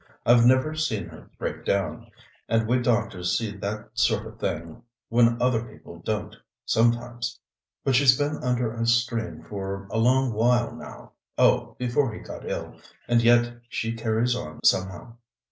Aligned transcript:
I've 0.25 0.47
never 0.47 0.73
seen 0.73 1.09
her 1.09 1.29
break 1.37 1.63
down, 1.63 2.09
and 2.49 2.67
we 2.67 2.79
doctors 2.79 3.37
see 3.37 3.55
that 3.57 3.89
sort 3.93 4.25
of 4.25 4.39
thing 4.39 4.81
when 5.09 5.39
other 5.39 5.63
people 5.63 5.99
don't 5.99 6.35
sometimes. 6.65 7.39
But 7.83 7.93
she's 7.93 8.17
been 8.17 8.39
under 8.43 8.73
a 8.73 8.87
strain 8.87 9.45
for 9.47 9.87
a 9.91 9.99
long 9.99 10.33
while 10.33 10.75
now 10.75 11.11
oh, 11.37 11.75
before 11.77 12.11
he 12.15 12.19
got 12.19 12.49
ill 12.49 12.79
and 13.07 13.21
yet 13.21 13.59
she 13.69 13.93
carries 13.93 14.35
on 14.35 14.61
somehow. 14.63 15.17